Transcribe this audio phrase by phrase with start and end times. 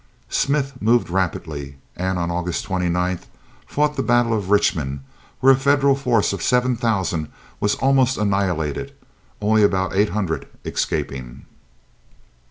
[0.31, 3.19] Smith moved rapidly, and on August 29
[3.67, 5.01] fought the battle of Richmond,
[5.41, 8.93] where a Federal force of seven thousand was almost annihilated,
[9.43, 11.45] only about eight hundred escaping.